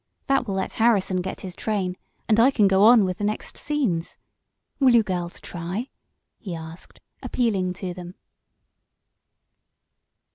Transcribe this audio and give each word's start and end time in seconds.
That 0.25 0.47
will 0.47 0.55
let 0.55 0.73
Harrison 0.81 1.17
get 1.21 1.41
his 1.41 1.55
train, 1.55 1.95
and 2.27 2.39
I 2.39 2.49
can 2.49 2.67
go 2.67 2.81
on 2.85 3.05
with 3.05 3.19
the 3.19 3.23
next 3.23 3.55
scenes. 3.55 4.17
Will 4.79 4.95
you 4.95 5.03
girls 5.03 5.39
try?" 5.39 5.91
he 6.39 6.55
asked, 6.55 6.99
appealing 7.21 7.73
to 7.73 7.93
them. 7.93 8.15